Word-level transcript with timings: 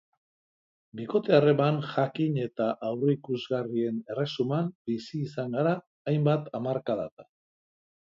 Bikote-harreman 0.99 1.77
jakin 1.91 2.39
eta 2.47 2.71
aurreikusgarrien 2.89 4.01
erresuman 4.15 4.75
bizi 4.91 5.25
izan 5.31 5.57
gara 5.61 5.79
hainbat 6.15 6.53
hamarkadatan. 6.61 7.35